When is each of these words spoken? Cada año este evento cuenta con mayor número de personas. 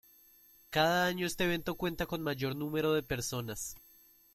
Cada 0.71 1.05
año 1.05 1.27
este 1.27 1.43
evento 1.43 1.75
cuenta 1.77 2.07
con 2.07 2.23
mayor 2.23 2.55
número 2.55 2.91
de 2.93 3.03
personas. 3.03 3.75